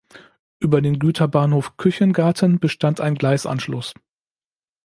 Über 0.59 0.81
den 0.81 0.97
Güterbahnhof 0.97 1.77
Küchengarten 1.77 2.57
bestand 2.59 2.99
ein 3.01 3.13
Gleisanschluss. 3.13 3.93